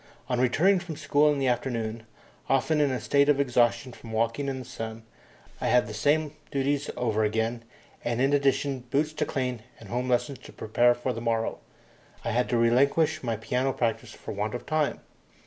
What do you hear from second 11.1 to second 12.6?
the morrow. I had to